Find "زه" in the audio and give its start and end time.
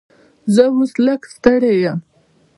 0.53-0.63